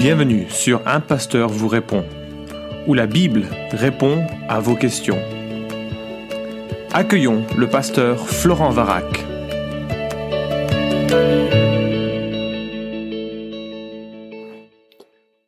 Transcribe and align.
Bienvenue 0.00 0.48
sur 0.48 0.80
Un 0.88 1.00
Pasteur 1.00 1.50
vous 1.50 1.68
répond, 1.68 2.06
où 2.86 2.94
la 2.94 3.06
Bible 3.06 3.44
répond 3.70 4.26
à 4.48 4.58
vos 4.58 4.74
questions. 4.74 5.18
Accueillons 6.90 7.44
le 7.58 7.68
pasteur 7.68 8.26
Florent 8.26 8.70
Varac. 8.70 9.04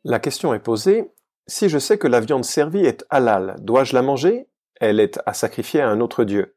La 0.03 0.19
question 0.19 0.53
est 0.53 0.59
posée, 0.59 1.09
si 1.47 1.67
je 1.67 1.79
sais 1.79 1.97
que 1.97 2.07
la 2.07 2.19
viande 2.19 2.45
servie 2.45 2.85
est 2.85 3.07
halal, 3.09 3.55
dois-je 3.59 3.95
la 3.95 4.03
manger? 4.03 4.45
Elle 4.79 4.99
est 4.99 5.19
à 5.25 5.33
sacrifier 5.33 5.81
à 5.81 5.89
un 5.89 5.99
autre 5.99 6.25
Dieu. 6.25 6.55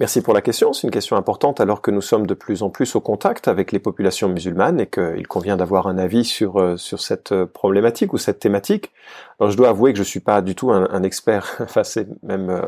Merci 0.00 0.22
pour 0.22 0.34
la 0.34 0.42
question. 0.42 0.72
C'est 0.72 0.88
une 0.88 0.90
question 0.90 1.16
importante 1.16 1.60
alors 1.60 1.80
que 1.80 1.92
nous 1.92 2.00
sommes 2.00 2.26
de 2.26 2.34
plus 2.34 2.64
en 2.64 2.70
plus 2.70 2.96
au 2.96 3.00
contact 3.00 3.46
avec 3.46 3.70
les 3.70 3.78
populations 3.78 4.28
musulmanes 4.28 4.80
et 4.80 4.88
qu'il 4.88 5.28
convient 5.28 5.56
d'avoir 5.56 5.86
un 5.86 5.98
avis 5.98 6.24
sur 6.24 6.60
euh, 6.60 6.76
sur 6.76 7.00
cette 7.00 7.30
euh, 7.30 7.46
problématique 7.46 8.12
ou 8.12 8.18
cette 8.18 8.40
thématique. 8.40 8.90
Alors 9.38 9.52
je 9.52 9.56
dois 9.56 9.68
avouer 9.68 9.92
que 9.92 9.98
je 9.98 10.02
suis 10.02 10.18
pas 10.18 10.42
du 10.42 10.56
tout 10.56 10.72
un, 10.72 11.02
expert. 11.04 11.56
enfin 11.60 11.84
c'est 11.84 12.08
même 12.24 12.50
euh, 12.50 12.62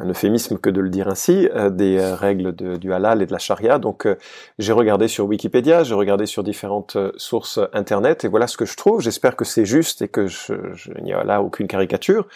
un 0.00 0.08
euphémisme 0.08 0.58
que 0.58 0.70
de 0.70 0.80
le 0.80 0.88
dire 0.88 1.08
ainsi, 1.08 1.48
euh, 1.54 1.70
des 1.70 1.98
euh, 1.98 2.14
règles 2.14 2.52
du 2.52 2.92
halal 2.92 3.22
et 3.22 3.26
de 3.26 3.32
la 3.32 3.38
charia. 3.38 3.78
Donc 3.78 4.06
euh, 4.06 4.16
j'ai 4.58 4.72
regardé 4.72 5.08
sur 5.08 5.26
Wikipédia, 5.26 5.84
j'ai 5.84 5.94
regardé 5.94 6.26
sur 6.26 6.42
différentes 6.42 6.96
sources 7.16 7.60
internet, 7.72 8.24
et 8.24 8.28
voilà 8.28 8.46
ce 8.46 8.56
que 8.56 8.64
je 8.64 8.76
trouve. 8.76 9.00
J'espère 9.02 9.36
que 9.36 9.44
c'est 9.44 9.66
juste 9.66 10.02
et 10.02 10.08
que 10.08 10.26
je, 10.26 10.54
je 10.74 10.90
n'y 11.02 11.12
a 11.12 11.22
là 11.24 11.42
aucune 11.42 11.66
caricature. 11.66 12.26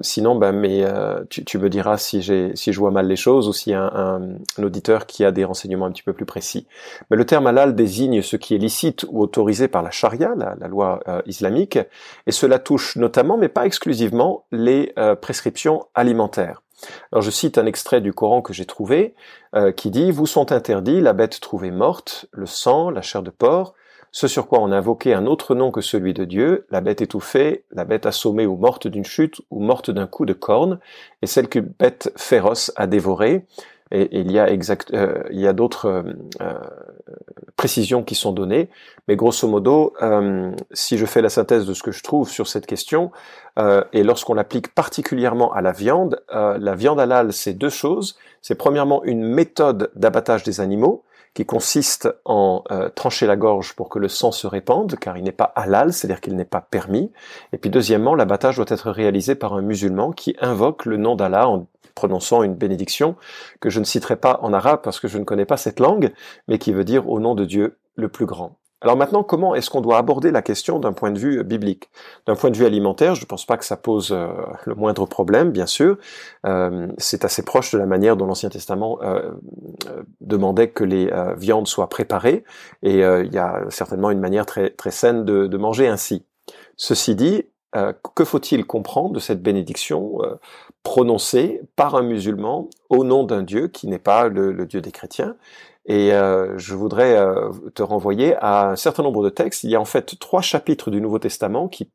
sinon, 0.00 0.34
ben, 0.34 0.52
mais 0.52 0.84
tu, 1.30 1.44
tu, 1.44 1.58
me 1.58 1.68
diras 1.68 1.96
si 1.98 2.22
j'ai 2.22 2.54
si 2.54 2.72
je 2.72 2.78
vois 2.78 2.90
mal 2.90 3.06
les 3.06 3.16
choses 3.16 3.48
ou 3.48 3.52
s'il 3.52 3.72
y 3.72 3.76
a 3.76 3.82
un, 3.82 4.22
un, 4.22 4.62
auditeur 4.62 5.06
qui 5.06 5.24
a 5.24 5.30
des 5.30 5.44
renseignements 5.44 5.86
un 5.86 5.92
petit 5.92 6.02
peu 6.02 6.12
plus 6.12 6.26
précis. 6.26 6.66
Mais 7.10 7.16
le 7.16 7.24
terme 7.24 7.46
halal 7.46 7.74
désigne 7.74 8.22
ce 8.22 8.36
qui 8.36 8.54
est 8.54 8.58
licite 8.58 9.06
ou 9.08 9.22
autorisé 9.22 9.68
par 9.68 9.82
la 9.82 9.90
charia, 9.90 10.34
la, 10.36 10.56
la 10.58 10.68
loi 10.68 11.00
islamique, 11.26 11.78
et 12.26 12.32
cela 12.32 12.58
touche 12.58 12.96
notamment, 12.96 13.36
mais 13.36 13.48
pas 13.48 13.66
exclusivement, 13.66 14.44
les 14.50 14.94
prescriptions 15.20 15.86
alimentaires. 15.94 16.62
Alors 17.12 17.22
je 17.22 17.30
cite 17.30 17.58
un 17.58 17.66
extrait 17.66 18.00
du 18.00 18.12
Coran 18.12 18.42
que 18.42 18.52
j'ai 18.52 18.66
trouvé 18.66 19.14
euh, 19.54 19.72
qui 19.72 19.90
dit 19.90 20.10
Vous 20.10 20.26
sont 20.26 20.52
interdits 20.52 21.00
la 21.00 21.12
bête 21.12 21.40
trouvée 21.40 21.70
morte, 21.70 22.26
le 22.32 22.46
sang, 22.46 22.90
la 22.90 23.02
chair 23.02 23.22
de 23.22 23.30
porc, 23.30 23.74
ce 24.12 24.28
sur 24.28 24.46
quoi 24.46 24.60
on 24.60 24.70
a 24.70 24.76
invoqué 24.76 25.14
un 25.14 25.26
autre 25.26 25.54
nom 25.54 25.70
que 25.70 25.80
celui 25.80 26.12
de 26.12 26.24
Dieu, 26.24 26.66
la 26.70 26.82
bête 26.82 27.00
étouffée, 27.00 27.64
la 27.72 27.84
bête 27.84 28.04
assommée 28.04 28.46
ou 28.46 28.56
morte 28.56 28.86
d'une 28.86 29.04
chute 29.04 29.40
ou 29.50 29.60
morte 29.60 29.90
d'un 29.90 30.06
coup 30.06 30.26
de 30.26 30.34
corne, 30.34 30.78
et 31.22 31.26
celle 31.26 31.48
qu'une 31.48 31.72
bête 31.78 32.12
féroce 32.16 32.72
a 32.76 32.86
dévorée, 32.86 33.46
et, 33.90 34.08
il 34.20 34.30
y 34.30 34.38
a 34.38 34.50
exact, 34.50 34.92
euh, 34.92 35.22
il 35.30 35.40
y 35.40 35.46
a 35.46 35.52
d'autres 35.52 36.04
euh, 36.40 36.54
précisions 37.56 38.02
qui 38.02 38.14
sont 38.14 38.32
données, 38.32 38.68
mais 39.08 39.16
grosso 39.16 39.46
modo, 39.48 39.94
euh, 40.02 40.52
si 40.72 40.98
je 40.98 41.06
fais 41.06 41.22
la 41.22 41.28
synthèse 41.28 41.66
de 41.66 41.74
ce 41.74 41.82
que 41.82 41.92
je 41.92 42.02
trouve 42.02 42.28
sur 42.28 42.48
cette 42.48 42.66
question, 42.66 43.10
euh, 43.58 43.84
et 43.92 44.02
lorsqu'on 44.02 44.34
l'applique 44.34 44.74
particulièrement 44.74 45.52
à 45.52 45.60
la 45.60 45.72
viande, 45.72 46.22
la 46.30 46.74
viande 46.74 47.00
halal, 47.00 47.32
c'est 47.32 47.52
deux 47.52 47.70
choses. 47.70 48.16
C'est 48.40 48.54
premièrement 48.54 49.04
une 49.04 49.24
méthode 49.24 49.90
d'abattage 49.94 50.42
des 50.42 50.60
animaux 50.60 51.04
qui 51.34 51.46
consiste 51.46 52.08
en 52.24 52.64
trancher 52.94 53.26
la 53.26 53.36
gorge 53.36 53.74
pour 53.74 53.88
que 53.88 53.98
le 53.98 54.08
sang 54.08 54.32
se 54.32 54.46
répande, 54.46 54.96
car 54.98 55.16
il 55.16 55.24
n'est 55.24 55.32
pas 55.32 55.52
halal, 55.56 55.92
c'est-à-dire 55.92 56.20
qu'il 56.20 56.36
n'est 56.36 56.44
pas 56.44 56.60
permis. 56.60 57.10
Et 57.52 57.58
puis 57.58 57.70
deuxièmement, 57.70 58.14
l'abattage 58.14 58.56
doit 58.56 58.66
être 58.68 58.90
réalisé 58.90 59.34
par 59.34 59.54
un 59.54 59.62
musulman 59.62 60.12
qui 60.12 60.36
invoque 60.40 60.84
le 60.84 60.96
nom 60.96 61.16
d'Allah 61.16 61.48
en 61.48 61.66
prononçant 61.94 62.42
une 62.42 62.54
bénédiction 62.54 63.16
que 63.60 63.70
je 63.70 63.80
ne 63.80 63.84
citerai 63.84 64.16
pas 64.16 64.38
en 64.42 64.52
arabe 64.52 64.80
parce 64.82 65.00
que 65.00 65.08
je 65.08 65.18
ne 65.18 65.24
connais 65.24 65.46
pas 65.46 65.56
cette 65.56 65.80
langue, 65.80 66.12
mais 66.48 66.58
qui 66.58 66.72
veut 66.72 66.84
dire 66.84 67.08
au 67.08 67.20
nom 67.20 67.34
de 67.34 67.44
Dieu 67.44 67.78
le 67.96 68.08
plus 68.08 68.26
grand. 68.26 68.58
Alors 68.82 68.96
maintenant, 68.96 69.22
comment 69.22 69.54
est-ce 69.54 69.70
qu'on 69.70 69.80
doit 69.80 69.96
aborder 69.96 70.32
la 70.32 70.42
question 70.42 70.80
d'un 70.80 70.92
point 70.92 71.12
de 71.12 71.18
vue 71.18 71.44
biblique? 71.44 71.88
D'un 72.26 72.34
point 72.34 72.50
de 72.50 72.56
vue 72.56 72.66
alimentaire, 72.66 73.14
je 73.14 73.20
ne 73.20 73.26
pense 73.26 73.46
pas 73.46 73.56
que 73.56 73.64
ça 73.64 73.76
pose 73.76 74.10
euh, 74.10 74.26
le 74.66 74.74
moindre 74.74 75.06
problème, 75.06 75.52
bien 75.52 75.66
sûr. 75.66 75.98
Euh, 76.46 76.88
c'est 76.98 77.24
assez 77.24 77.44
proche 77.44 77.70
de 77.70 77.78
la 77.78 77.86
manière 77.86 78.16
dont 78.16 78.26
l'Ancien 78.26 78.48
Testament 78.48 78.98
euh, 79.02 79.30
demandait 80.20 80.70
que 80.70 80.82
les 80.82 81.12
viandes 81.36 81.68
soient 81.68 81.88
préparées, 81.88 82.44
et 82.82 83.00
il 83.00 83.32
y 83.32 83.38
a 83.38 83.64
certainement 83.68 84.10
une 84.10 84.20
manière 84.20 84.46
très, 84.46 84.72
saine 84.90 85.24
de 85.24 85.56
manger 85.56 85.86
ainsi. 85.86 86.26
Ceci 86.76 87.14
dit, 87.14 87.44
que 88.14 88.24
faut-il 88.24 88.66
comprendre 88.66 89.12
de 89.12 89.20
cette 89.20 89.42
bénédiction 89.42 90.18
prononcé 90.82 91.62
par 91.76 91.94
un 91.94 92.02
musulman 92.02 92.68
au 92.90 93.04
nom 93.04 93.24
d'un 93.24 93.42
Dieu 93.42 93.68
qui 93.68 93.86
n'est 93.86 93.98
pas 93.98 94.28
le, 94.28 94.66
Dieu 94.66 94.80
des 94.80 94.92
chrétiens? 94.92 95.36
Et 95.86 96.12
euh, 96.12 96.56
je 96.58 96.74
voudrais 96.74 97.16
euh, 97.16 97.50
te 97.74 97.82
renvoyer 97.82 98.36
à 98.36 98.70
un 98.70 98.76
certain 98.76 99.02
nombre 99.02 99.24
de 99.24 99.30
textes. 99.30 99.64
Il 99.64 99.70
y 99.70 99.76
a 99.76 99.80
en 99.80 99.84
fait 99.84 100.18
trois 100.18 100.42
chapitres 100.42 100.90
du 100.90 101.00
Nouveau 101.00 101.18
Testament 101.18 101.68
qui 101.68 101.90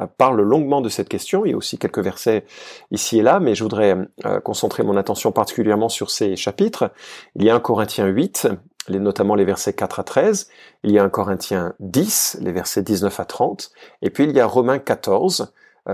euh, 0.00 0.06
parlent 0.06 0.42
longuement 0.42 0.80
de 0.80 0.88
cette 0.88 1.08
question. 1.08 1.44
Il 1.44 1.50
y 1.50 1.54
a 1.54 1.56
aussi 1.56 1.78
quelques 1.78 1.98
versets 1.98 2.44
ici 2.90 3.18
et 3.18 3.22
là, 3.22 3.40
mais 3.40 3.54
je 3.54 3.64
voudrais 3.64 3.96
euh, 4.24 4.40
concentrer 4.40 4.82
mon 4.82 4.96
attention 4.96 5.32
particulièrement 5.32 5.88
sur 5.88 6.10
ces 6.10 6.36
chapitres. 6.36 6.92
Il 7.34 7.44
y 7.44 7.50
a 7.50 7.54
un 7.54 7.60
Corinthiens 7.60 8.06
8, 8.06 8.48
les, 8.88 8.98
notamment 8.98 9.34
les 9.34 9.44
versets 9.44 9.72
4 9.72 10.00
à 10.00 10.04
13. 10.04 10.48
Il 10.84 10.92
y 10.92 10.98
a 10.98 11.04
un 11.04 11.08
Corinthiens 11.08 11.74
10, 11.80 12.38
les 12.40 12.52
versets 12.52 12.82
19 12.82 13.18
à 13.18 13.24
30. 13.24 13.70
Et 14.02 14.10
puis 14.10 14.24
il 14.24 14.32
y 14.32 14.40
a 14.40 14.46
Romains 14.46 14.78
14, 14.78 15.52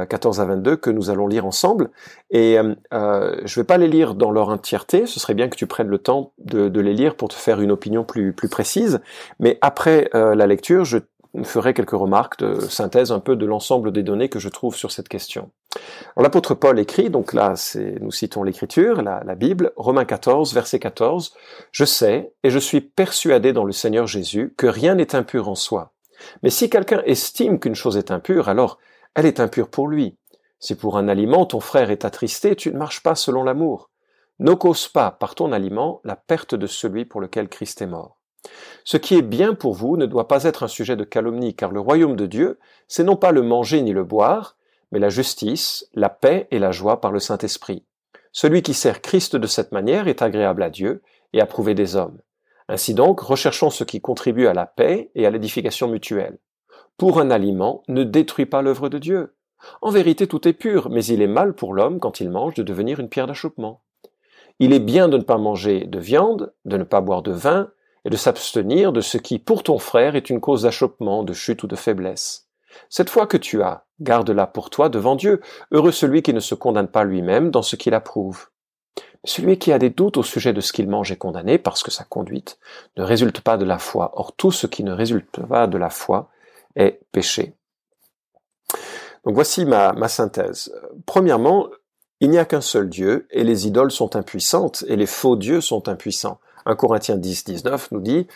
14 0.08 0.40
euh, 0.40 0.42
à 0.42 0.46
22 0.46 0.76
que 0.76 0.90
nous 0.90 1.08
allons 1.08 1.26
lire 1.26 1.46
ensemble. 1.46 1.90
Et 2.30 2.56
je 2.56 2.98
ne 2.98 3.54
vais 3.54 3.64
pas 3.64 3.78
les 3.78 3.88
lire 3.88 4.14
dans 4.14 4.30
leur 4.30 4.50
entièreté, 4.50 5.06
ce 5.06 5.18
serait 5.18 5.34
bien 5.34 5.48
que 5.48 5.56
tu 5.56 5.66
prennes 5.66 5.88
le 5.88 5.98
temps 5.98 6.32
de, 6.38 6.68
de 6.68 6.80
les 6.80 6.92
lire 6.92 7.14
pour 7.14 7.28
te 7.28 7.34
faire 7.34 7.62
une 7.62 7.70
opinion 7.70 8.04
plus, 8.04 8.34
plus 8.34 8.48
précise. 8.48 9.00
Mais 9.40 9.58
après 9.62 10.10
la 10.12 10.46
lecture, 10.46 10.84
je 10.84 10.98
ferai 11.44 11.74
quelques 11.74 11.91
remarques 11.91 12.38
de 12.38 12.60
synthèse 12.60 13.12
un 13.12 13.20
peu 13.20 13.36
de 13.36 13.47
l'ensemble 13.47 13.92
des 13.92 14.02
données 14.02 14.28
que 14.28 14.38
je 14.38 14.48
trouve 14.48 14.76
sur 14.76 14.91
cette 14.91 15.08
question. 15.08 15.50
L'apôtre 16.16 16.54
Paul 16.54 16.78
écrit, 16.78 17.10
donc 17.10 17.32
là 17.32 17.54
c'est, 17.56 17.97
nous 18.00 18.10
citons 18.10 18.42
l'écriture, 18.42 19.02
la, 19.02 19.34
Bible, 19.34 19.72
Romains 19.76 20.04
14, 20.04 20.54
verset 20.54 20.78
14, 20.78 21.34
Je 21.70 21.84
sais 21.84 22.32
et 22.42 22.50
je 22.50 22.58
suis 22.58 22.80
persuadé 22.80 23.52
dans 23.52 23.64
le 23.64 23.72
Seigneur 23.72 24.06
Jésus 24.06 24.54
que 24.56 24.66
rien 24.66 24.94
n'est 24.94 25.14
impur 25.14 25.48
en 25.48 25.54
soi. 25.54 25.92
Mais 26.42 26.50
si 26.50 26.70
quelqu'un 26.70 27.02
estime 27.04 27.58
qu'une 27.58 27.75
chose 27.75 27.96
est 27.96 28.10
impure, 28.10 28.48
alors 28.48 28.78
elle 29.14 29.26
est 29.26 29.41
impure 29.41 29.69
pour 29.69 29.88
lui. 29.88 30.16
Si 30.58 30.75
pour 30.75 30.96
un 30.96 31.08
aliment 31.08 31.44
ton 31.44 31.60
frère 31.60 31.91
est 31.91 32.04
attristé, 32.04 32.56
tu 32.56 32.72
ne 32.72 32.78
marches 32.78 33.02
pas 33.02 33.14
selon 33.14 33.44
l'amour. 33.44 33.91
Ne 34.38 34.54
cause 34.54 34.88
pas 34.88 35.10
par 35.10 35.34
ton 35.34 35.52
aliment 35.52 36.00
la 36.04 36.16
perte 36.16 36.54
de 36.54 36.66
celui 36.66 37.04
pour 37.04 37.20
lequel 37.20 37.48
Christ 37.48 37.82
est 37.82 37.86
mort. 37.86 38.19
Ce 38.84 38.96
qui 38.96 39.14
est 39.16 39.22
bien 39.22 39.54
pour 39.54 39.74
vous 39.74 39.96
ne 39.96 40.06
doit 40.06 40.28
pas 40.28 40.44
être 40.44 40.62
un 40.62 40.68
sujet 40.68 40.96
de 40.96 41.04
calomnie, 41.04 41.54
car 41.54 41.72
le 41.72 41.80
royaume 41.80 42.16
de 42.16 42.26
Dieu, 42.26 42.58
c'est 42.88 43.04
non 43.04 43.16
pas 43.16 43.32
le 43.32 43.42
manger 43.42 43.82
ni 43.82 43.92
le 43.92 44.04
boire, 44.04 44.56
mais 44.92 44.98
la 44.98 45.08
justice, 45.08 45.88
la 45.94 46.08
paix 46.08 46.46
et 46.50 46.58
la 46.58 46.72
joie 46.72 47.00
par 47.00 47.12
le 47.12 47.18
Saint-Esprit. 47.18 47.84
Celui 48.32 48.62
qui 48.62 48.74
sert 48.74 49.00
Christ 49.00 49.36
de 49.36 49.46
cette 49.46 49.72
manière 49.72 50.08
est 50.08 50.22
agréable 50.22 50.62
à 50.62 50.70
Dieu 50.70 51.02
et 51.32 51.40
approuvé 51.40 51.74
des 51.74 51.96
hommes. 51.96 52.18
Ainsi 52.68 52.94
donc, 52.94 53.20
recherchons 53.20 53.70
ce 53.70 53.84
qui 53.84 54.00
contribue 54.00 54.46
à 54.46 54.54
la 54.54 54.66
paix 54.66 55.10
et 55.14 55.26
à 55.26 55.30
l'édification 55.30 55.88
mutuelle 55.88 56.38
pour 56.96 57.20
un 57.20 57.30
aliment 57.30 57.82
ne 57.88 58.04
détruit 58.04 58.46
pas 58.46 58.62
l'œuvre 58.62 58.88
de 58.88 58.98
Dieu. 58.98 59.34
En 59.82 59.90
vérité, 59.90 60.26
tout 60.26 60.46
est 60.48 60.52
pur, 60.52 60.88
mais 60.90 61.04
il 61.04 61.22
est 61.22 61.26
mal 61.26 61.54
pour 61.54 61.74
l'homme, 61.74 61.98
quand 62.00 62.20
il 62.20 62.30
mange, 62.30 62.54
de 62.54 62.62
devenir 62.62 63.00
une 63.00 63.08
pierre 63.08 63.26
d'achoppement. 63.26 63.82
Il 64.58 64.72
est 64.72 64.80
bien 64.80 65.08
de 65.08 65.18
ne 65.18 65.22
pas 65.22 65.38
manger 65.38 65.84
de 65.86 65.98
viande, 65.98 66.54
de 66.64 66.76
ne 66.76 66.84
pas 66.84 67.00
boire 67.00 67.22
de 67.22 67.32
vin, 67.32 67.70
et 68.06 68.11
de 68.11 68.17
s'abstenir 68.17 68.93
de 68.93 69.00
ce 69.00 69.19
qui, 69.19 69.41
pour 69.41 69.65
ton 69.65 69.78
frère, 69.78 70.15
est 70.15 70.31
une 70.31 70.41
cause 70.41 70.62
d'achoppement, 70.62 71.25
de 71.25 71.33
chute 71.33 71.65
ou 71.65 71.67
de 71.67 71.75
faiblesse. 71.75 72.47
Cette 72.89 73.11
foi 73.11 73.27
que 73.27 73.37
tu 73.37 73.65
as, 73.65 73.84
garde-la 74.00 74.47
pour 74.47 74.71
toi 74.71 74.89
devant 74.89 75.17
Dieu. 75.17 75.41
Heureux 75.72 75.91
celui 75.91 76.22
qui 76.22 76.33
ne 76.33 76.39
se 76.39 76.55
condamne 76.55 76.87
pas 76.87 77.03
lui-même 77.03 77.50
dans 77.50 77.62
ce 77.62 77.75
qu'il 77.75 77.94
approuve. 77.94 78.47
Celui 79.25 79.59
qui 79.59 79.72
a 79.72 79.81
des 79.81 79.91
doutes 79.91 80.19
au 80.19 80.22
sujet 80.22 80.53
de 80.53 80.61
ce 80.61 80.72
qu'il 80.72 80.89
mange 80.89 81.11
est 81.11 81.17
condamné 81.17 81.59
parce 81.59 81.83
que 81.83 81.91
sa 81.91 82.05
conduite 82.05 82.61
ne 82.97 83.03
résulte 83.03 83.41
pas 83.41 83.56
de 83.56 83.65
la 83.65 83.78
foi. 83.78 84.12
Or 84.15 84.37
tout 84.37 84.53
ce 84.53 84.69
qui 84.69 84.84
ne 84.84 84.93
résulte 84.93 85.44
pas 85.44 85.67
de 85.67 85.77
la 85.77 85.91
foi 85.91 86.31
est 86.76 87.00
péché. 87.11 87.55
Donc 89.25 89.35
voici 89.35 89.64
ma, 89.64 89.93
ma 89.94 90.06
synthèse. 90.06 90.73
Premièrement, 91.06 91.70
il 92.20 92.31
n'y 92.31 92.38
a 92.38 92.44
qu'un 92.44 92.61
seul 92.61 92.88
Dieu 92.88 93.26
et 93.31 93.43
les 93.43 93.67
idoles 93.67 93.91
sont 93.91 94.14
impuissantes 94.14 94.85
et 94.87 94.94
les 94.94 95.06
faux 95.06 95.35
dieux 95.35 95.61
sont 95.61 95.88
impuissants. 95.88 96.38
1 96.66 96.76
Corinthiens 96.76 97.16
10, 97.16 97.44
19 97.44 97.92
nous 97.92 98.00
dit 98.00 98.26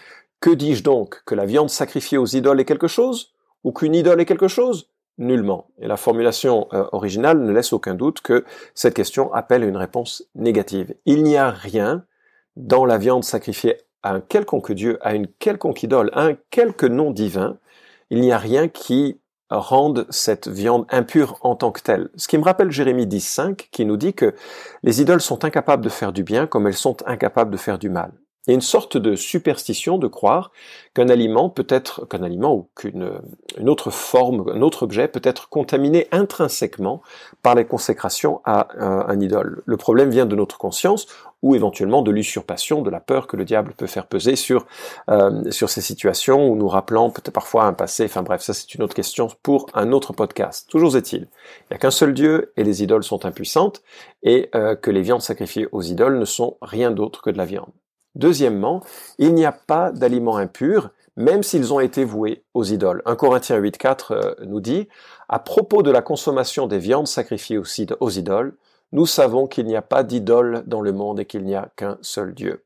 Que 0.41 0.51
dis-je 0.51 0.83
donc 0.83 1.23
Que 1.27 1.35
la 1.35 1.45
viande 1.45 1.71
sacrifiée 1.71 2.19
aux 2.19 2.27
idoles 2.27 2.61
est 2.61 2.65
quelque 2.65 2.89
chose 2.89 3.35
Ou 3.65 3.73
qu'une 3.73 3.95
idole 3.95 4.21
est 4.21 4.27
quelque 4.27 4.49
chose? 4.49 4.89
Nullement. 5.19 5.69
Et 5.79 5.87
la 5.87 5.99
formulation 5.99 6.69
euh, 6.73 6.87
originale 6.93 7.41
ne 7.41 7.53
laisse 7.53 7.75
aucun 7.75 7.95
doute 7.95 8.23
que 8.23 8.45
cette 8.75 8.95
question 8.95 9.33
appelle 9.35 9.65
une 9.65 9.77
réponse 9.77 10.25
négative. 10.35 10.95
Il 11.05 11.25
n'y 11.25 11.37
a 11.37 11.51
rien 11.51 12.05
dans 12.57 12.87
la 12.87 12.97
viande 12.97 13.25
sacrifiée 13.25 13.77
à 14.03 14.15
un 14.15 14.21
quelconque 14.21 14.73
Dieu, 14.73 14.99
à 15.03 15.15
une 15.15 15.27
quelconque 15.27 15.83
idole, 15.83 16.11
à 16.15 16.23
un 16.23 16.35
quelque 16.51 16.87
nom 16.87 17.11
divin, 17.11 17.59
il 18.11 18.21
n'y 18.21 18.33
a 18.33 18.39
rien 18.39 18.69
qui 18.69 19.20
rende 19.51 20.07
cette 20.11 20.49
viande 20.49 20.87
impure 20.91 21.39
en 21.43 21.57
tant 21.57 21.73
que 21.73 21.81
telle. 21.81 22.11
Ce 22.17 22.29
qui 22.29 22.39
me 22.39 22.45
rappelle 22.45 22.71
Jérémie 22.71 23.07
10.5 23.07 23.69
qui 23.71 23.85
nous 23.85 23.97
dit 23.97 24.15
que 24.15 24.35
les 24.83 25.03
idoles 25.03 25.21
sont 25.21 25.45
incapables 25.45 25.85
de 25.85 25.89
faire 25.89 26.13
du 26.13 26.23
bien 26.23 26.47
comme 26.47 26.67
elles 26.67 26.75
sont 26.75 26.97
incapables 27.07 27.51
de 27.51 27.57
faire 27.57 27.79
du 27.79 27.91
mal. 27.91 28.13
Il 28.47 28.51
y 28.51 28.53
a 28.53 28.55
une 28.55 28.63
sorte 28.63 28.97
de 28.97 29.17
superstition 29.17 29.99
de 29.99 30.07
croire 30.07 30.51
qu'un 30.95 31.11
aliment 31.11 31.51
peut 31.51 31.67
être, 31.69 32.07
qu'un 32.07 32.23
aliment 32.23 32.55
ou 32.55 32.71
qu'une 32.75 33.21
une 33.59 33.69
autre 33.69 33.91
forme, 33.91 34.51
un 34.55 34.63
autre 34.63 34.85
objet 34.85 35.09
peut 35.09 35.21
être 35.25 35.51
contaminé 35.51 36.09
intrinsèquement 36.11 37.03
par 37.43 37.55
les 37.55 37.67
consécrations 37.67 38.41
à 38.47 38.69
un, 38.79 39.21
idole. 39.21 39.63
Le 39.67 39.77
problème 39.77 40.09
vient 40.09 40.25
de 40.25 40.37
notre 40.37 40.57
conscience 40.57 41.07
ou 41.43 41.55
éventuellement 41.55 42.03
de 42.03 42.11
l'usurpation, 42.11 42.83
de 42.83 42.91
la 42.91 43.01
peur 43.01 43.27
que 43.27 43.37
le 43.37 43.45
diable 43.45 43.73
peut 43.77 43.87
faire 43.87 44.07
peser 44.07 44.37
sur 44.37 44.67
euh, 45.09 45.51
sur 45.51 45.71
ces 45.71 45.81
situations 45.81 46.49
ou 46.49 46.57
nous 46.57 46.69
rappelant 46.69 47.11
peut-être 47.11 47.33
parfois 47.33 47.65
un 47.65 47.73
passé. 47.73 48.05
Enfin 48.05 48.23
bref, 48.23 48.43
ça 48.43 48.55
c'est 48.55 48.75
une 48.75 48.83
autre 48.83 48.95
question 48.95 49.29
pour 49.43 49.67
un 49.75 49.93
autre 49.93 50.13
podcast. 50.13 50.69
Toujours 50.69 50.97
est-il, 50.97 51.23
il 51.23 51.67
n'y 51.71 51.77
a 51.77 51.79
qu'un 51.79 51.91
seul 51.91 52.15
Dieu 52.15 52.53
et 52.57 52.65
les 52.65 52.83
idoles 52.83 53.05
sont 53.05 53.25
impuissantes 53.25 53.83
et 54.23 54.51
euh, 54.55 54.77
que 54.77 54.91
les 54.91 55.03
viandes 55.03 55.23
sacrifiées 55.23 55.69
aux 55.73 55.83
idoles 55.83 56.19
ne 56.19 56.25
sont 56.25 56.57
rien 56.63 56.91
d'autre 56.91 57.23
que 57.23 57.31
de 57.31 57.39
la 57.39 57.45
viande. 57.45 57.71
Deuxièmement, 58.15 58.83
il 59.19 59.35
n'y 59.35 59.45
a 59.45 59.53
pas 59.53 59.93
d'aliments 59.93 60.37
impurs, 60.37 60.91
même 61.17 61.43
s'ils 61.43 61.73
ont 61.73 61.81
été 61.81 62.05
voués 62.05 62.43
aux 62.55 62.65
idoles. 62.65 63.03
1 63.07 63.15
Corinthiens 63.15 63.61
8.4 63.61 64.13
euh, 64.13 64.35
nous 64.47 64.61
dit, 64.61 64.89
à 65.29 65.39
propos 65.39 65.83
de 65.83 65.91
la 65.91 66.03
consommation 66.03 66.67
des 66.67 66.79
viandes 66.79 67.07
sacrifiées 67.07 67.59
aux 67.59 68.11
idoles, 68.11 68.57
nous 68.93 69.07
savons 69.07 69.47
qu'il 69.47 69.67
n'y 69.67 69.77
a 69.77 69.83
pas 69.83 70.03
d'idole 70.03 70.65
dans 70.67 70.81
le 70.81 70.93
monde 70.93 71.21
et 71.21 71.25
qu'il 71.25 71.45
n'y 71.45 71.55
a 71.55 71.71
qu'un 71.77 71.99
seul 72.03 72.35
Dieu. 72.35 72.65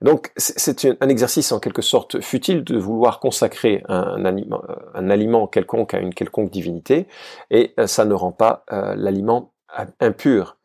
Donc 0.00 0.32
c'est 0.36 0.86
un 1.02 1.08
exercice 1.08 1.50
en 1.50 1.58
quelque 1.58 1.82
sorte 1.82 2.20
futile 2.20 2.62
de 2.62 2.78
vouloir 2.78 3.18
consacrer 3.18 3.82
un, 3.88 4.24
aliment, 4.24 4.62
un 4.94 5.10
aliment 5.10 5.46
quelconque 5.46 5.94
à 5.94 5.98
une 5.98 6.14
quelconque 6.14 6.50
divinité, 6.50 7.08
et 7.50 7.74
euh, 7.78 7.86
ça 7.86 8.04
ne 8.04 8.14
rend 8.14 8.32
pas 8.32 8.64
euh, 8.72 8.94
l'aliment 8.96 9.52
impur. 10.00 10.56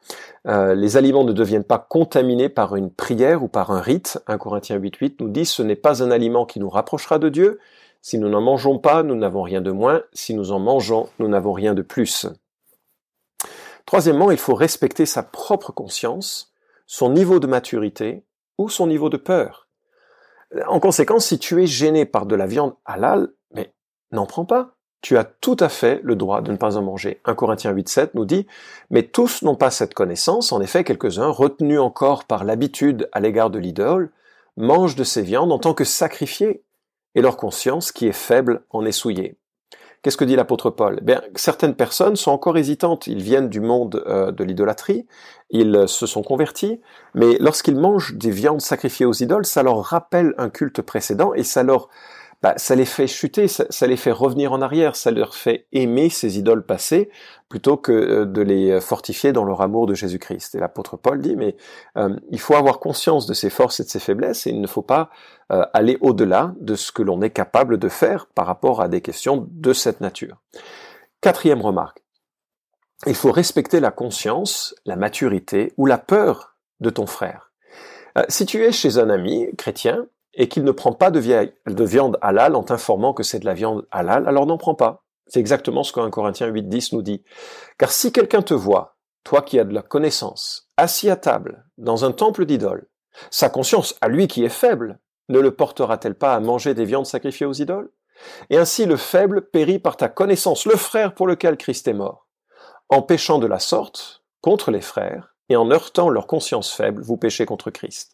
Euh, 0.48 0.76
les 0.76 0.98
aliments 0.98 1.24
ne 1.24 1.34
deviennent 1.34 1.64
pas 1.64 1.80
contaminés 1.80 2.50
par 2.50 2.76
une 2.76 2.92
prière 2.92 3.44
ou 3.44 3.48
par 3.48 3.72
un 3.72 3.82
rite. 3.82 4.20
1 4.28 4.38
Corinthiens 4.38 4.78
8.8 4.78 5.16
nous 5.20 5.30
dit 5.30 5.46
ce 5.46 5.64
n'est 5.64 5.76
pas 5.76 6.04
un 6.04 6.12
aliment 6.12 6.46
qui 6.46 6.60
nous 6.60 6.70
rapprochera 6.70 7.20
de 7.20 7.30
Dieu. 7.30 7.60
Si 8.02 8.18
nous 8.18 8.30
n'en 8.30 8.42
mangeons 8.42 8.80
pas, 8.80 9.02
nous 9.04 9.16
n'avons 9.16 9.44
rien 9.44 9.62
de 9.62 9.72
moins. 9.72 10.04
Si 10.14 10.34
nous 10.34 10.52
en 10.52 10.60
mangeons, 10.60 11.08
nous 11.20 11.28
n'avons 11.28 11.54
rien 11.54 11.74
de 11.74 11.82
plus. 11.82 12.28
Troisièmement, 13.86 14.32
il 14.32 14.38
faut 14.38 14.56
respecter 14.56 15.06
sa 15.06 15.24
propre 15.24 15.72
conscience, 15.72 16.54
son 16.86 17.10
niveau 17.10 17.40
de 17.40 17.48
maturité 17.48 18.24
ou 18.58 18.70
son 18.70 18.88
niveau 18.88 19.10
de 19.10 19.18
peur. 19.18 19.68
En 20.68 20.80
conséquence, 20.80 21.26
si 21.26 21.40
tu 21.40 21.62
es 21.62 21.68
gêné 21.68 22.06
par 22.06 22.26
de 22.26 22.36
la 22.36 22.46
viande 22.46 22.76
halal, 22.86 23.30
mais 23.52 23.74
n'en 24.12 24.26
prends 24.26 24.46
pas 24.46 24.76
tu 25.04 25.18
as 25.18 25.26
tout 25.26 25.58
à 25.60 25.68
fait 25.68 26.00
le 26.02 26.16
droit 26.16 26.42
de 26.42 26.52
ne 26.52 26.58
pas 26.58 26.78
en 26.78 26.82
manger. 26.82 27.20
1 27.26 27.36
Corinthiens 27.36 27.74
8.7 27.74 28.12
nous 28.14 28.24
dit, 28.24 28.48
mais 28.90 29.04
tous 29.04 29.42
n'ont 29.42 29.58
pas 29.58 29.70
cette 29.70 29.94
connaissance, 29.94 30.54
en 30.54 30.62
effet 30.62 30.86
quelques-uns, 30.86 31.28
retenus 31.28 31.82
encore 31.82 32.24
par 32.24 32.46
l'habitude 32.46 33.10
à 33.12 33.20
l'égard 33.20 33.50
de 33.50 33.60
l'idole, 33.60 34.12
mangent 34.56 34.96
de 34.96 35.04
ces 35.04 35.22
viandes 35.22 35.52
en 35.52 35.60
tant 35.60 35.74
que 35.74 35.84
sacrifiés, 35.84 36.64
et 37.16 37.22
leur 37.22 37.36
conscience, 37.36 37.92
qui 37.92 38.08
est 38.08 38.14
faible, 38.14 38.64
en 38.70 38.86
est 38.86 38.94
souillée. 38.94 39.36
Qu'est-ce 40.04 40.18
que 40.18 40.26
dit 40.26 40.36
l'apôtre 40.36 40.70
Paul? 40.70 40.98
Eh 41.02 41.06
Bien, 41.06 41.22
Certaines 41.36 41.76
personnes 41.76 42.18
sont 42.18 42.32
encore 42.32 42.58
hésitantes, 42.58 43.08
ils 43.08 43.24
viennent 43.24 43.48
du 43.48 43.62
monde 43.62 44.04
euh, 44.06 44.34
de 44.34 44.44
l'idolâtrie, 44.44 45.08
ils 45.50 45.86
se 45.88 46.06
sont 46.06 46.24
convertis, 46.24 46.82
mais 47.16 47.38
lorsqu'ils 47.40 47.78
mangent 47.78 48.14
des 48.16 48.32
viandes 48.32 48.60
sacrifiées 48.60 49.06
aux 49.06 49.14
idoles, 49.14 49.46
ça 49.46 49.64
leur 49.64 49.82
rappelle 49.82 50.34
un 50.38 50.50
culte 50.50 50.82
précédent 50.82 51.34
et 51.34 51.44
ça 51.44 51.64
leur 51.64 51.88
bah, 52.44 52.54
ça 52.58 52.76
les 52.76 52.84
fait 52.84 53.08
chuter, 53.08 53.48
ça, 53.48 53.88
les 53.88 53.96
fait 53.96 54.12
revenir 54.12 54.52
en 54.52 54.62
arrière, 54.62 54.98
ça 54.98 55.12
leur 55.12 55.34
fait 55.34 55.66
aimer 55.72 56.10
ces 56.10 56.38
idoles 56.38 56.66
passées 56.66 57.10
plutôt 57.48 57.78
que 57.78 57.94
euh, 57.94 58.26
de 58.26 58.42
les 58.42 58.82
fortifier 58.82 59.32
dans 59.32 59.46
leur 59.46 59.62
amour 59.62 59.88
de 59.88 59.94
Jésus-Christ. 59.94 60.54
Et 60.54 60.60
l'apôtre 60.60 60.98
Paul 60.98 61.22
dit, 61.22 61.38
mais 61.38 61.56
euh, 61.98 62.14
il 62.32 62.42
faut 62.42 62.56
avoir 62.56 62.80
conscience 62.80 63.28
de 63.28 63.34
ses 63.34 63.50
forces 63.50 63.80
et 63.80 63.86
de 63.86 63.90
ses 63.90 64.02
faiblesses 64.02 64.46
et 64.46 64.50
il 64.50 64.60
ne 64.60 64.68
faut 64.68 64.82
pas 64.82 65.10
euh, 65.54 65.66
aller 65.72 65.98
au-delà 66.02 66.54
de 66.60 66.76
ce 66.76 66.92
que 66.92 67.02
l'on 67.02 67.22
est 67.22 67.30
capable 67.30 67.78
de 67.78 67.88
faire 67.88 68.26
par 68.26 68.46
rapport 68.46 68.82
à 68.82 68.90
des 68.90 69.00
questions 69.00 69.48
de 69.50 69.72
cette 69.72 70.02
nature. 70.02 70.42
Quatrième 71.22 71.62
remarque, 71.62 72.04
il 73.06 73.16
faut 73.16 73.32
respecter 73.32 73.80
la 73.80 73.92
conscience, 73.92 74.76
la 74.86 74.98
maturité 74.98 75.72
ou 75.78 75.86
la 75.86 75.98
peur 75.98 76.58
de 76.82 76.90
ton 76.90 77.06
frère. 77.06 77.54
si 78.28 78.46
tu 78.46 78.62
es 78.66 78.74
chez 78.74 78.98
un 78.98 79.10
ami 79.10 79.48
chrétien, 79.58 80.08
et 80.34 80.48
qu'il 80.48 80.64
ne 80.64 80.72
prend 80.72 80.94
pas 80.94 81.12
de, 81.12 81.20
viande 81.20 82.18
halal 82.22 82.56
en 82.56 82.64
t'informant 82.64 83.14
que 83.14 83.24
c'est 83.24 83.40
de 83.40 83.46
la 83.46 83.54
viande 83.54 83.88
halal, 83.92 84.28
alors 84.28 84.46
n'en 84.46 84.58
prends 84.58 84.76
pas. 84.76 85.04
C'est 85.28 85.40
exactement 85.40 85.84
ce 85.84 85.94
qu'un 85.94 86.10
Corinthien 86.10 86.52
8.10 86.52 86.96
nous 86.96 87.02
dit. 87.02 87.24
Car 87.78 87.92
si 87.92 88.12
quelqu'un 88.12 88.42
te 88.42 88.54
voit, 88.54 88.98
toi 89.24 89.42
qui 89.42 89.60
as 89.60 89.64
de 89.64 89.74
la 89.74 89.82
connaissance, 89.82 90.70
assis 90.78 91.10
à 91.10 91.16
table, 91.16 91.66
dans 91.78 92.04
un 92.04 92.12
temple 92.12 92.46
d'idole, 92.46 92.88
sa 93.30 93.50
conscience, 93.50 93.96
à 94.02 94.08
lui 94.08 94.28
qui 94.28 94.44
est 94.44 94.50
faible, 94.50 95.00
ne 95.30 95.40
le 95.40 95.56
portera-t-elle 95.56 96.16
pas 96.16 96.34
à 96.34 96.40
manger 96.40 96.74
des 96.74 96.86
viandes 96.86 97.06
sacrifiées 97.06 97.46
aux 97.46 97.54
idoles? 97.54 97.92
Et 98.50 98.58
ainsi 98.58 98.86
le 98.86 98.98
faible 98.98 99.50
périt 99.50 99.80
par 99.80 99.98
ta 99.98 100.10
connaissance, 100.10 100.66
le 100.66 100.76
frère 100.76 101.14
pour 101.14 101.28
lequel 101.28 101.58
Christ 101.58 101.88
est 101.88 101.94
mort. 101.94 102.28
En 102.90 103.02
péchant 103.02 103.40
de 103.40 103.48
la 103.48 103.60
sorte 103.60 104.24
contre 104.42 104.72
les 104.72 104.82
frères, 104.82 105.34
et 105.50 105.56
en 105.56 105.70
heurtant 105.72 106.10
leur 106.10 106.28
conscience 106.28 106.72
faible, 106.72 107.02
vous 107.02 107.18
péchez 107.18 107.46
contre 107.46 107.70
Christ. 107.70 108.13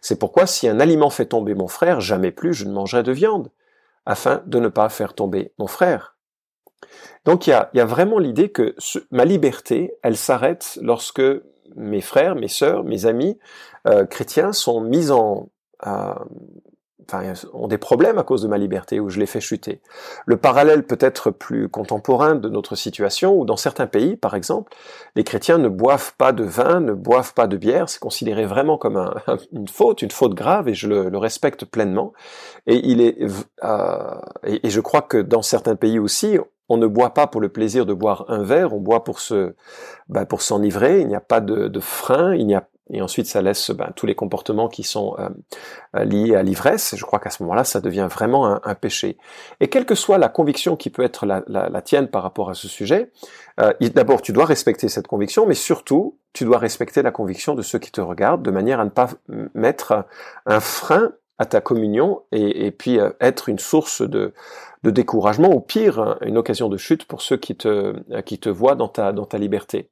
C'est 0.00 0.18
pourquoi 0.18 0.46
si 0.46 0.68
un 0.68 0.80
aliment 0.80 1.10
fait 1.10 1.26
tomber 1.26 1.54
mon 1.54 1.68
frère, 1.68 2.00
jamais 2.00 2.30
plus 2.30 2.54
je 2.54 2.64
ne 2.64 2.72
mangerai 2.72 3.02
de 3.02 3.12
viande, 3.12 3.50
afin 4.06 4.42
de 4.46 4.58
ne 4.58 4.68
pas 4.68 4.88
faire 4.88 5.14
tomber 5.14 5.52
mon 5.58 5.66
frère. 5.66 6.16
Donc 7.24 7.46
il 7.46 7.50
y 7.50 7.80
a, 7.80 7.84
vraiment 7.84 8.18
l'idée 8.18 8.50
que 8.50 8.74
ma 9.10 9.24
liberté, 9.24 9.92
elle 10.02 10.16
s'arrête 10.16 10.78
lorsque 10.82 11.22
mes 11.76 12.00
frères, 12.00 12.34
mes 12.34 12.48
sœurs, 12.48 12.84
mes 12.84 13.06
amis 13.06 13.38
euh, 13.86 14.06
chrétiens 14.06 14.52
sont 14.52 14.80
mis 14.80 15.10
en, 15.10 15.50
euh, 15.86 16.14
enfin, 17.10 17.32
ont 17.52 17.68
des 17.68 17.78
problèmes 17.78 18.18
à 18.18 18.22
cause 18.22 18.42
de 18.42 18.48
ma 18.48 18.58
liberté, 18.58 19.00
ou 19.00 19.08
je 19.08 19.18
les 19.18 19.26
fais 19.26 19.40
chuter. 19.40 19.80
Le 20.26 20.36
parallèle 20.36 20.84
peut 20.84 20.98
être 21.00 21.30
plus 21.30 21.68
contemporain 21.68 22.34
de 22.34 22.48
notre 22.48 22.76
situation, 22.76 23.38
où 23.38 23.44
dans 23.44 23.56
certains 23.56 23.86
pays, 23.86 24.16
par 24.16 24.34
exemple, 24.34 24.72
les 25.16 25.24
chrétiens 25.24 25.58
ne 25.58 25.68
boivent 25.68 26.14
pas 26.16 26.32
de 26.32 26.44
vin, 26.44 26.80
ne 26.80 26.92
boivent 26.92 27.34
pas 27.34 27.46
de 27.46 27.56
bière, 27.56 27.88
c'est 27.88 28.00
considéré 28.00 28.46
vraiment 28.46 28.78
comme 28.78 29.12
une 29.52 29.68
faute, 29.68 30.02
une 30.02 30.10
faute 30.10 30.34
grave, 30.34 30.68
et 30.68 30.74
je 30.74 30.88
le, 30.88 31.18
respecte 31.18 31.64
pleinement. 31.64 32.12
Et 32.66 32.76
il 32.86 33.00
est, 33.00 33.18
euh, 33.64 34.14
et, 34.44 34.70
je 34.70 34.80
crois 34.80 35.02
que 35.02 35.18
dans 35.18 35.42
certains 35.42 35.74
pays 35.74 35.98
aussi, 35.98 36.38
on 36.68 36.76
ne 36.76 36.86
boit 36.86 37.10
pas 37.14 37.26
pour 37.26 37.40
le 37.40 37.48
plaisir 37.48 37.86
de 37.86 37.94
boire 37.94 38.26
un 38.28 38.42
verre, 38.42 38.74
on 38.74 38.80
boit 38.80 39.02
pour 39.02 39.20
se, 39.20 39.54
ben, 40.08 40.26
pour 40.26 40.42
s'enivrer. 40.42 41.00
Il 41.00 41.08
n'y 41.08 41.16
a 41.16 41.20
pas 41.20 41.40
de, 41.40 41.66
de 41.68 41.80
frein, 41.80 42.34
il 42.34 42.46
n'y 42.46 42.54
a 42.54 42.68
et 42.90 43.02
ensuite 43.02 43.26
ça 43.26 43.42
laisse 43.42 43.70
ben, 43.70 43.90
tous 43.94 44.06
les 44.06 44.14
comportements 44.14 44.68
qui 44.68 44.82
sont 44.82 45.14
euh, 45.18 45.28
euh, 45.96 46.04
liés 46.04 46.34
à 46.34 46.42
l'ivresse. 46.42 46.94
Je 46.96 47.04
crois 47.04 47.18
qu'à 47.18 47.30
ce 47.30 47.42
moment-là, 47.42 47.64
ça 47.64 47.80
devient 47.80 48.08
vraiment 48.10 48.64
un, 48.64 48.74
péché. 48.74 49.18
Et 49.60 49.68
quelle 49.68 49.84
que 49.84 49.94
soit 49.94 50.18
la 50.18 50.28
conviction 50.28 50.76
qui 50.76 50.90
peut 50.90 51.02
être 51.02 51.26
la, 51.26 51.82
tienne 51.82 52.08
par 52.08 52.22
rapport 52.22 52.50
à 52.50 52.54
ce 52.54 52.68
sujet, 52.68 53.10
euh, 53.60 53.72
d'abord 53.94 54.22
tu 54.22 54.32
dois 54.32 54.44
respecter 54.44 54.88
cette 54.88 55.06
conviction, 55.06 55.46
mais 55.46 55.54
surtout 55.54 56.18
tu 56.32 56.44
dois 56.44 56.58
respecter 56.58 57.02
la 57.02 57.10
conviction 57.10 57.54
de 57.54 57.62
ceux 57.62 57.78
qui 57.78 57.90
te 57.90 58.00
regardent, 58.00 58.42
de 58.42 58.50
manière 58.50 58.80
à 58.80 58.84
ne 58.84 58.90
pas 58.90 59.08
mettre 59.54 60.06
un 60.46 60.60
frein 60.60 61.12
à 61.38 61.46
ta 61.46 61.60
communion 61.60 62.22
et, 62.32 62.66
et 62.66 62.70
puis 62.70 62.98
être 63.20 63.48
une 63.48 63.58
source 63.58 64.02
de, 64.02 64.32
de 64.84 64.90
découragement, 64.90 65.52
ou 65.52 65.60
pire, 65.60 65.98
hein, 65.98 66.18
une 66.22 66.38
occasion 66.38 66.68
de 66.68 66.76
chute 66.76 67.04
pour 67.04 67.22
ceux 67.22 67.36
qui 67.36 67.56
te, 67.56 67.94
qui 68.22 68.38
te 68.38 68.48
voient 68.48 68.76
dans 68.76 68.88
ta, 68.88 69.12
dans 69.12 69.24
ta 69.24 69.38
liberté. 69.38 69.90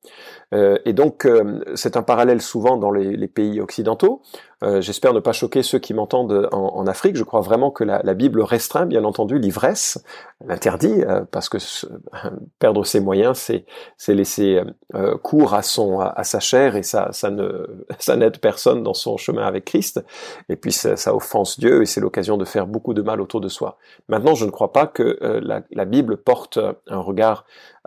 Euh, 0.55 0.79
et 0.85 0.93
donc, 0.93 1.25
euh, 1.26 1.61
c'est 1.75 1.97
un 1.97 2.03
parallèle 2.03 2.41
souvent 2.41 2.76
dans 2.76 2.91
les, 2.91 3.17
les 3.17 3.29
pays 3.29 3.61
occidentaux. 3.61 4.23
Euh, 4.66 4.80
j'espère 4.80 5.14
ne 5.14 5.20
pas 5.20 5.32
choquer 5.32 5.62
ceux 5.62 5.78
qui 5.78 5.94
m'entendent 5.94 6.49
en, 6.52 6.87
Afrique. 6.87 7.16
Je 7.16 7.25
crois 7.25 7.40
vraiment 7.40 7.70
que 7.70 7.85
la, 7.85 8.14
Bible 8.14 8.42
restreint, 8.42 8.87
bien 8.87 9.04
entendu, 9.04 9.38
l'ivresse, 9.38 10.02
l'interdit, 10.44 11.02
parce 11.30 11.49
que 11.49 11.58
perdre 12.58 12.85
ses 12.85 13.00
moyens, 13.00 13.50
c'est 13.96 14.14
laisser 14.14 14.62
cours 15.23 15.54
à 15.54 15.62
son 15.62 16.00
à, 16.00 16.25
sa 16.25 16.40
chair 16.40 16.76
et 16.76 16.82
ça, 16.82 17.11
ça 17.12 18.16
n'aide 18.16 18.38
personne 18.38 18.82
dans 18.82 18.94
son 18.94 19.16
chemin 19.16 19.46
avec 19.46 19.64
Christ. 19.64 20.04
Et 20.49 20.56
puis 20.56 20.73
ça, 20.73 21.14
offense 21.14 21.58
Dieu 21.58 21.82
et 21.82 21.87
c'est 21.87 22.00
l'occasion 22.00 22.37
de 22.37 22.44
faire 22.44 22.66
beaucoup 22.66 22.94
de 22.94 23.02
mal 23.02 23.20
autour 23.20 23.40
de 23.40 23.49
soi. 23.49 23.78
Maintenant, 24.08 24.35
je 24.35 24.44
ne 24.44 24.50
crois 24.50 24.73
pas 24.73 24.87
que 24.87 25.18
euh, 25.23 25.40
la, 25.70 25.85
Bible 25.85 26.16
porte 26.16 26.58
un 26.88 26.99
regard 26.99 27.44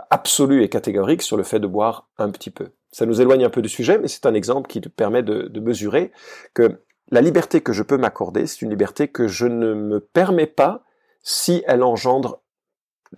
absolu 0.09 0.63
et 0.63 0.69
catégorique 0.69 1.21
sur 1.21 1.37
le 1.37 1.43
fait 1.43 1.59
de 1.59 1.67
boire 1.67 2.07
un 2.17 2.31
petit 2.31 2.49
peu. 2.49 2.69
Ça 2.91 3.05
nous 3.05 3.21
éloigne 3.21 3.45
un 3.45 3.49
peu 3.49 3.61
du 3.61 3.69
sujet, 3.69 3.97
mais 3.99 4.07
c'est 4.07 4.25
un 4.25 4.33
exemple 4.33 4.67
qui 4.67 4.81
permet 4.81 5.23
de, 5.23 5.59
mesurer 5.59 6.11
que 6.53 6.81
la 7.11 7.21
liberté 7.21 7.61
que 7.61 7.73
je 7.73 7.83
peux 7.83 7.97
m'accorder, 7.97 8.47
c'est 8.47 8.61
une 8.61 8.69
liberté 8.69 9.07
que 9.07 9.27
je 9.27 9.45
ne 9.45 9.73
me 9.73 9.99
permets 9.99 10.47
pas 10.47 10.83
si 11.21 11.63
elle 11.67 11.83
engendre 11.83 12.41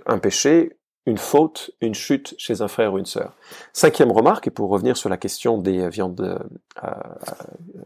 un 0.05 0.17
péché, 0.17 0.77
une 1.05 1.17
faute, 1.17 1.71
une 1.81 1.93
chute 1.93 2.35
chez 2.37 2.61
un 2.61 2.67
frère 2.67 2.93
ou 2.93 2.99
une 2.99 3.05
sœur. 3.05 3.35
Cinquième 3.73 4.11
remarque, 4.11 4.47
et 4.47 4.51
pour 4.51 4.69
revenir 4.69 4.97
sur 4.97 5.09
la 5.09 5.17
question 5.17 5.57
des 5.57 5.89
viandes, 5.89 6.39
euh, 6.83 6.89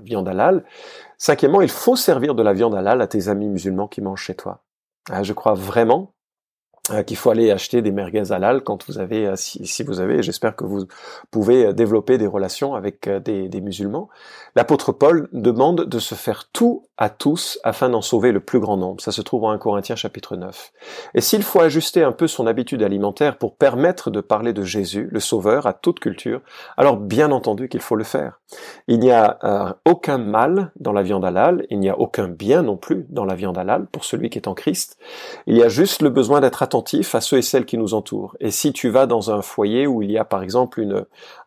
viande 0.02 0.28
halal, 0.28 0.66
cinquièmement, 1.18 1.62
il 1.62 1.70
faut 1.70 1.96
servir 1.96 2.36
de 2.36 2.44
la 2.44 2.54
viande 2.54 2.76
halal 2.76 3.02
à 3.02 3.08
tes 3.08 3.30
amis 3.30 3.48
musulmans 3.48 3.88
qui 3.88 4.02
mangent 4.02 4.24
chez 4.24 4.36
toi. 4.36 4.64
Ah, 5.10 5.24
je 5.24 5.34
crois 5.34 5.54
vraiment 5.54 6.15
euh, 6.15 6.15
qu'il 7.06 7.18
faut 7.18 7.32
aller 7.32 7.52
acheter 7.52 7.82
des 7.82 7.92
merguez 7.92 8.32
halal 8.32 8.62
quand 8.62 8.86
vous 8.88 9.00
avez, 9.00 9.28
euh, 9.28 9.36
si, 9.36 9.84
vous 9.84 10.00
avez, 10.00 10.22
j'espère 10.22 10.56
que 10.56 10.64
vous 10.64 10.86
pouvez 11.32 11.66
euh, 11.66 11.74
développer 11.74 12.18
des 12.18 12.28
relations 12.28 12.76
avec 12.76 13.10
des, 13.10 13.62
musulmans. 13.62 14.10
L'apôtre 14.56 14.92
Paul 14.92 15.28
demande 15.34 15.86
de 15.86 16.00
se 16.00 16.14
faire 16.14 16.50
tout 16.52 16.84
à 16.98 17.10
tous 17.10 17.60
afin 17.64 17.90
d'en 17.90 18.02
sauver 18.02 18.32
le 18.32 18.40
plus 18.40 18.60
grand 18.60 18.78
nombre. 18.78 19.02
Ça 19.02 19.12
se 19.12 19.22
trouve 19.22 19.46
en 19.46 19.50
1 19.50 19.58
Corinthiens 19.58 19.96
chapitre 19.96 20.36
9. 20.36 20.72
Et 21.16 21.22
s'il 21.22 21.42
faut 21.42 21.62
ajuster 21.62 22.04
un 22.04 22.12
peu 22.12 22.28
son 22.28 22.46
habitude 22.46 22.84
alimentaire 22.84 23.38
pour 23.38 23.56
permettre 23.56 24.12
de 24.12 24.22
parler 24.22 24.54
de 24.54 24.64
Jésus, 24.64 25.10
le 25.12 25.20
Sauveur, 25.20 25.66
à 25.66 25.74
toute 25.74 26.00
culture, 26.00 26.42
alors 26.78 26.98
bien 26.98 27.32
entendu 27.32 27.70
qu'il 27.70 27.82
faut 27.82 27.96
le 27.96 28.04
faire. 28.04 28.40
Il 28.88 29.00
n'y 29.00 29.12
a 29.12 29.40
euh, 29.44 29.74
aucun 29.86 30.18
mal 30.18 30.72
dans 30.80 30.94
la 30.94 31.02
viande 31.02 31.26
halal, 31.26 31.66
il 31.70 31.80
n'y 31.80 31.90
a 31.90 31.98
aucun 31.98 32.28
bien 32.28 32.62
non 32.62 32.78
plus 32.78 33.06
dans 33.10 33.26
la 33.26 33.36
viande 33.36 33.58
halal 33.58 33.88
pour 33.88 34.04
celui 34.04 34.30
qui 34.30 34.38
est 34.38 34.48
en 34.48 34.54
Christ. 34.54 34.98
Il 35.48 35.58
y 35.58 35.64
a 35.64 35.70
juste 35.70 36.02
le 36.02 36.10
besoin 36.10 36.42
d'être 36.42 36.62
attentif 36.62 36.75
à 37.14 37.22
ceux 37.22 37.38
et 37.38 37.42
celles 37.42 37.66
qui 37.66 37.78
nous 37.78 37.94
entourent. 37.94 38.36
Et 38.40 38.52
si 38.52 38.74
tu 38.74 38.90
vas 38.90 39.06
dans 39.06 39.32
un 39.32 39.42
foyer 39.42 39.88
où 39.88 40.02
il 40.02 40.12
y 40.12 40.18
a 40.18 40.26
par 40.26 40.44
exemple 40.44 40.86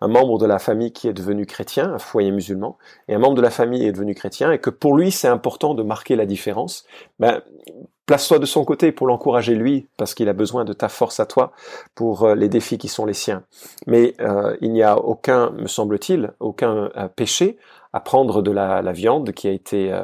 un 0.00 0.08
membre 0.08 0.38
de 0.38 0.47
la 0.47 0.58
famille 0.58 0.92
qui 0.92 1.08
est 1.08 1.12
devenu 1.12 1.47
chrétien, 1.47 1.92
un 1.92 1.99
foyer 1.99 2.30
musulman, 2.30 2.78
et 3.08 3.14
un 3.14 3.18
membre 3.18 3.37
de 3.37 3.42
la 3.42 3.50
famille 3.50 3.85
est 3.85 3.92
devenu 3.92 4.14
chrétien, 4.14 4.52
et 4.52 4.58
que 4.58 4.70
pour 4.70 4.97
lui 4.97 5.11
c'est 5.11 5.28
important 5.28 5.75
de 5.75 5.82
marquer 5.82 6.16
la 6.16 6.26
différence, 6.26 6.85
ben, 7.18 7.42
place-toi 8.08 8.38
de 8.38 8.47
son 8.47 8.64
côté 8.64 8.90
pour 8.90 9.06
l'encourager 9.06 9.54
lui, 9.54 9.87
parce 9.99 10.14
qu'il 10.14 10.28
a 10.30 10.32
besoin 10.32 10.64
de 10.64 10.73
ta 10.73 10.88
force 10.88 11.20
à 11.20 11.26
toi 11.26 11.52
pour 11.94 12.25
euh, 12.25 12.35
les 12.35 12.49
défis 12.49 12.78
qui 12.78 12.88
sont 12.88 13.04
les 13.04 13.14
siens. 13.14 13.44
Mais 13.87 14.14
euh, 14.20 14.56
il 14.62 14.73
n'y 14.73 14.82
a 14.82 14.97
aucun, 14.99 15.50
me 15.50 15.68
semble-t-il, 15.68 16.32
aucun 16.40 16.90
euh, 16.97 17.08
péché 17.14 17.58
à 17.92 18.00
prendre 18.00 18.42
de 18.42 18.50
la, 18.50 18.83
la 18.83 18.92
viande 18.92 19.33
qui 19.33 19.49
a 19.49 19.52
été 19.52 19.99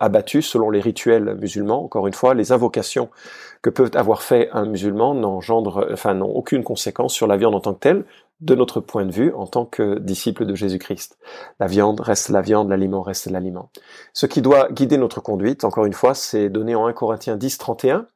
abattue 0.00 0.42
selon 0.42 0.70
les 0.70 0.80
rituels 0.80 1.36
musulmans. 1.36 1.84
Encore 1.84 2.06
une 2.06 2.12
fois, 2.14 2.34
les 2.34 2.52
invocations 2.52 3.08
que 3.62 3.70
peut 3.70 3.90
avoir 3.94 4.22
fait 4.22 4.50
un 4.52 4.66
musulman 4.66 5.14
n'engendrent, 5.14 5.86
enfin, 5.92 6.14
n'ont 6.14 6.30
aucune 6.30 6.64
conséquence 6.64 7.14
sur 7.14 7.26
la 7.26 7.36
viande 7.36 7.54
en 7.54 7.60
tant 7.60 7.74
que 7.74 7.78
telle, 7.78 8.04
de 8.40 8.54
notre 8.54 8.80
point 8.80 9.06
de 9.06 9.12
vue 9.12 9.32
en 9.32 9.46
tant 9.46 9.64
que 9.64 9.98
disciple 9.98 10.44
de 10.44 10.54
Jésus-Christ. 10.54 11.18
La 11.60 11.66
viande 11.66 12.00
reste 12.00 12.28
la 12.28 12.42
viande, 12.42 12.68
l'aliment 12.68 13.02
reste 13.02 13.30
l'aliment. 13.30 13.70
Ce 14.12 14.26
qui 14.26 14.42
doit 14.42 14.70
guider 14.70 14.98
notre 14.98 15.20
conduite, 15.20 15.64
encore 15.64 15.86
une 15.86 15.92
fois, 15.92 16.14
c'est 16.14 16.50
donné 16.50 16.74
en 16.74 16.86
1 16.86 16.92
Corinthiens 16.92 17.36
10, 17.36 17.58
31. 17.58 18.06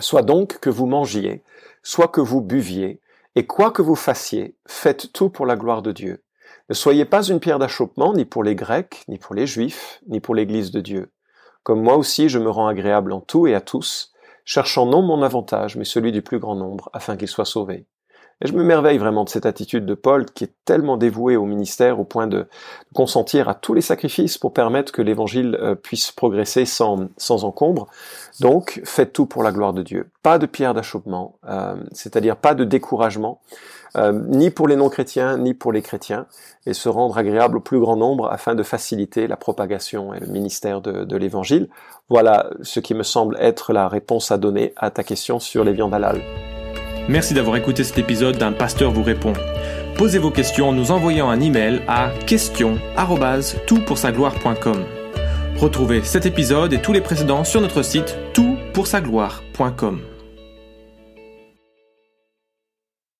Soit 0.00 0.22
donc 0.22 0.58
que 0.58 0.70
vous 0.70 0.86
mangiez, 0.86 1.44
soit 1.82 2.08
que 2.08 2.20
vous 2.20 2.40
buviez, 2.40 3.00
et 3.36 3.46
quoi 3.46 3.70
que 3.70 3.82
vous 3.82 3.94
fassiez, 3.94 4.56
faites 4.66 5.12
tout 5.12 5.30
pour 5.30 5.46
la 5.46 5.56
gloire 5.56 5.82
de 5.82 5.92
Dieu. 5.92 6.22
Ne 6.70 6.74
soyez 6.74 7.04
pas 7.04 7.22
une 7.22 7.40
pierre 7.40 7.58
d'achoppement 7.58 8.14
ni 8.14 8.24
pour 8.24 8.42
les 8.42 8.54
Grecs, 8.54 9.04
ni 9.08 9.18
pour 9.18 9.34
les 9.34 9.46
Juifs, 9.46 10.00
ni 10.08 10.20
pour 10.20 10.34
l'Église 10.34 10.70
de 10.70 10.80
Dieu. 10.80 11.10
Comme 11.62 11.82
moi 11.82 11.96
aussi 11.96 12.30
je 12.30 12.38
me 12.38 12.48
rends 12.48 12.68
agréable 12.68 13.12
en 13.12 13.20
tout 13.20 13.46
et 13.46 13.54
à 13.54 13.60
tous, 13.60 14.12
cherchant 14.46 14.86
non 14.86 15.02
mon 15.02 15.22
avantage, 15.22 15.76
mais 15.76 15.84
celui 15.84 16.10
du 16.10 16.22
plus 16.22 16.38
grand 16.38 16.54
nombre, 16.54 16.88
afin 16.94 17.16
qu'ils 17.18 17.28
soient 17.28 17.44
sauvés. 17.44 17.86
Et 18.40 18.48
je 18.48 18.52
me 18.52 18.64
merveille 18.64 18.98
vraiment 18.98 19.24
de 19.24 19.28
cette 19.28 19.46
attitude 19.46 19.86
de 19.86 19.94
Paul 19.94 20.24
qui 20.26 20.44
est 20.44 20.54
tellement 20.64 20.96
dévoué 20.96 21.36
au 21.36 21.44
ministère 21.44 22.00
au 22.00 22.04
point 22.04 22.26
de 22.26 22.48
consentir 22.92 23.48
à 23.48 23.54
tous 23.54 23.74
les 23.74 23.80
sacrifices 23.80 24.38
pour 24.38 24.52
permettre 24.52 24.90
que 24.90 25.02
l'évangile 25.02 25.56
euh, 25.60 25.74
puisse 25.74 26.10
progresser 26.10 26.64
sans, 26.64 27.08
sans 27.16 27.44
encombre. 27.44 27.86
Donc, 28.40 28.80
faites 28.84 29.12
tout 29.12 29.26
pour 29.26 29.42
la 29.42 29.52
gloire 29.52 29.72
de 29.72 29.82
Dieu. 29.82 30.10
Pas 30.22 30.38
de 30.38 30.46
pierre 30.46 30.74
d'achoppement, 30.74 31.38
euh, 31.48 31.76
c'est-à-dire 31.92 32.36
pas 32.36 32.54
de 32.54 32.64
découragement, 32.64 33.40
ni 33.96 34.50
pour 34.50 34.68
les 34.68 34.76
non-chrétiens, 34.76 35.38
ni 35.38 35.54
pour 35.54 35.72
les 35.72 35.82
chrétiens, 35.82 36.26
et 36.66 36.74
se 36.74 36.88
rendre 36.88 37.18
agréable 37.18 37.58
au 37.58 37.60
plus 37.60 37.78
grand 37.78 37.96
nombre 37.96 38.28
afin 38.30 38.54
de 38.54 38.62
faciliter 38.62 39.26
la 39.26 39.36
propagation 39.36 40.14
et 40.14 40.20
le 40.20 40.26
ministère 40.26 40.80
de, 40.80 41.04
de 41.04 41.16
l'évangile. 41.16 41.68
Voilà 42.08 42.50
ce 42.62 42.80
qui 42.80 42.94
me 42.94 43.02
semble 43.02 43.36
être 43.40 43.72
la 43.72 43.88
réponse 43.88 44.32
à 44.32 44.38
donner 44.38 44.72
à 44.76 44.90
ta 44.90 45.04
question 45.04 45.38
sur 45.38 45.64
les 45.64 45.72
viandes 45.72 45.94
halal. 45.94 46.20
Merci 47.08 47.34
d'avoir 47.34 47.56
écouté 47.56 47.84
cet 47.84 47.98
épisode 47.98 48.38
d'un 48.38 48.52
pasteur 48.52 48.90
vous 48.90 49.02
répond. 49.02 49.34
Posez 49.96 50.18
vos 50.18 50.30
questions 50.30 50.70
en 50.70 50.72
nous 50.72 50.90
envoyant 50.90 51.30
un 51.30 51.40
email 51.40 51.82
à 51.86 52.10
question@toutpoursagloire.com. 52.26 54.84
Retrouvez 55.56 56.02
cet 56.02 56.26
épisode 56.26 56.72
et 56.72 56.82
tous 56.82 56.92
les 56.92 57.00
précédents 57.00 57.44
sur 57.44 57.60
notre 57.60 57.82
site 57.82 58.16
toutpoursagloire.com. 58.32 60.13